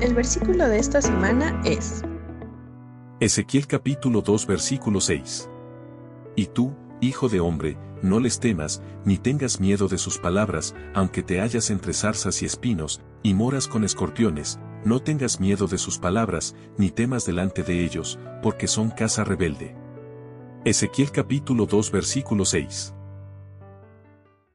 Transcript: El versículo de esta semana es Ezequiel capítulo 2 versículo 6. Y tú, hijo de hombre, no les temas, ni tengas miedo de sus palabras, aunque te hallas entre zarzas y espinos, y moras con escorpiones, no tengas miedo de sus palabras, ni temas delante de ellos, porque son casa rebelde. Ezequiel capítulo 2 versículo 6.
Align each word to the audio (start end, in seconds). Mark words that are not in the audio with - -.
El 0.00 0.12
versículo 0.12 0.68
de 0.68 0.78
esta 0.78 1.00
semana 1.00 1.58
es 1.64 2.02
Ezequiel 3.18 3.66
capítulo 3.66 4.20
2 4.20 4.46
versículo 4.46 5.00
6. 5.00 5.48
Y 6.34 6.46
tú, 6.48 6.74
hijo 7.00 7.30
de 7.30 7.40
hombre, 7.40 7.78
no 8.02 8.20
les 8.20 8.38
temas, 8.38 8.82
ni 9.06 9.16
tengas 9.16 9.58
miedo 9.58 9.88
de 9.88 9.96
sus 9.96 10.18
palabras, 10.18 10.74
aunque 10.92 11.22
te 11.22 11.40
hallas 11.40 11.70
entre 11.70 11.94
zarzas 11.94 12.42
y 12.42 12.44
espinos, 12.44 13.00
y 13.22 13.32
moras 13.32 13.68
con 13.68 13.84
escorpiones, 13.84 14.60
no 14.84 15.00
tengas 15.00 15.40
miedo 15.40 15.66
de 15.66 15.78
sus 15.78 15.98
palabras, 15.98 16.54
ni 16.76 16.90
temas 16.90 17.24
delante 17.24 17.62
de 17.62 17.82
ellos, 17.82 18.18
porque 18.42 18.66
son 18.66 18.90
casa 18.90 19.24
rebelde. 19.24 19.74
Ezequiel 20.66 21.10
capítulo 21.10 21.64
2 21.64 21.90
versículo 21.90 22.44
6. 22.44 22.95